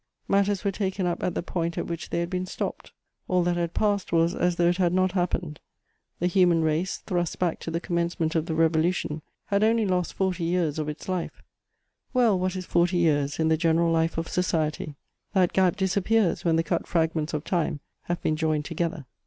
[0.27, 2.91] Matters were taken up at the point at which they had been stopped;
[3.27, 5.59] all that had passed was as though it had not happened:
[6.19, 10.43] the human race, thrust back to the commencement of the Revolution, had only lost forty
[10.43, 11.43] years of its life;
[12.15, 14.95] well, what is forty years in the general life of society?
[15.33, 19.05] That gap disappears when the cut fragments of time have been joined together.